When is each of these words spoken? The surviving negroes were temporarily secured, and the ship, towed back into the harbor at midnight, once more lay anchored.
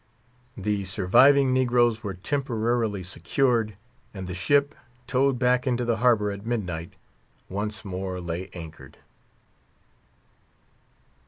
The 0.57 0.83
surviving 0.85 1.53
negroes 1.53 2.01
were 2.01 2.15
temporarily 2.15 3.03
secured, 3.03 3.77
and 4.15 4.25
the 4.25 4.33
ship, 4.33 4.73
towed 5.05 5.37
back 5.37 5.67
into 5.67 5.85
the 5.85 5.97
harbor 5.97 6.31
at 6.31 6.43
midnight, 6.43 6.93
once 7.49 7.85
more 7.85 8.19
lay 8.19 8.49
anchored. 8.53 8.97